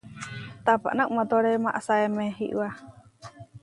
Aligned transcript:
Tapaná 0.65 1.03
uʼmátore 1.07 1.51
maʼasáeme 1.65 2.23
iʼwá. 2.45 2.67